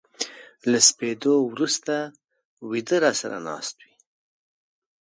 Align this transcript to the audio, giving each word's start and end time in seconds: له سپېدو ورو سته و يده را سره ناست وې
له 0.69 0.79
سپېدو 0.89 1.33
ورو 1.43 1.67
سته 1.75 1.95
و 2.65 2.69
يده 2.79 2.97
را 3.03 3.11
سره 3.21 3.37
ناست 3.47 3.75
وې 3.83 3.93